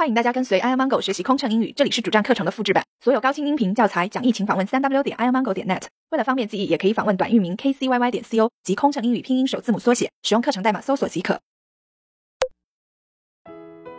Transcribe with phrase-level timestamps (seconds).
[0.00, 2.82] 欢迎大家跟随 AirMango 学习空乘英语，这里是主站课程的复制版。
[3.04, 5.82] 所有高清音频教材讲义，请访问三 w 点 AirMango 点 net。
[6.08, 11.38] 为了方便记忆，也可以访问短域名 K C Y Y 点 C O 点 co 及空乘英语拼音首字母缩写，使用课程代码搜索即可。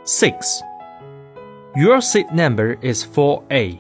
[0.04, 0.62] Six.
[1.76, 3.80] Your seat number is 4A.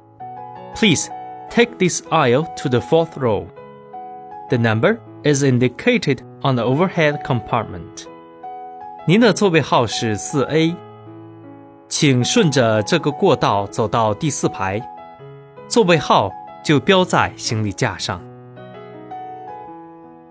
[0.75, 1.09] Please
[1.49, 3.47] take this aisle to the fourth row.
[4.49, 8.05] The number is indicated on the overhead compartment.
[9.07, 10.75] 您的座位号是四 A。
[12.00, 14.80] 请顺着这个过道走到第四排，
[15.68, 16.30] 座位号
[16.64, 18.20] 就标在行李架上。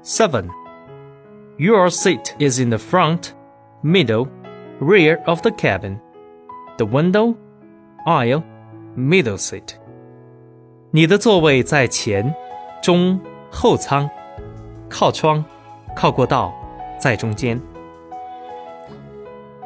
[0.03, 0.47] 7.
[1.57, 3.29] Your seat is in the front,
[3.81, 4.27] middle,
[4.79, 5.99] rear of the cabin.
[6.77, 7.35] The window,
[8.05, 8.43] aisle,
[8.97, 9.75] middle seat.
[10.91, 12.35] 你的座位在前、
[12.81, 13.19] 中、
[13.49, 14.09] 后舱，
[14.89, 15.43] 靠窗、
[15.95, 16.53] 靠过道，
[16.99, 17.59] 在中间。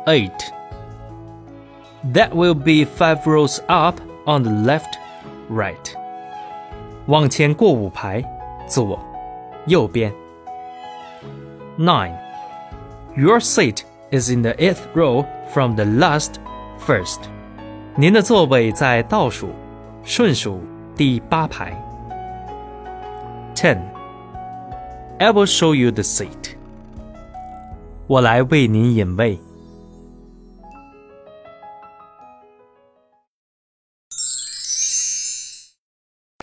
[0.05, 0.31] 8.
[2.13, 4.97] That will be five rows up on the left,
[5.49, 5.75] right.
[7.07, 8.23] 往前过五排，
[8.67, 8.99] 左、
[9.65, 10.13] 右边。
[11.77, 12.11] 9.
[13.15, 16.35] Your seat is in the eighth row from the last,
[16.79, 17.19] first.
[17.95, 19.49] 您的座位在倒数，
[20.03, 20.61] 顺数
[20.95, 21.73] 第八排。
[23.55, 23.77] 10.
[25.19, 26.55] I will show you the seat.
[28.07, 29.37] 我来为您引位。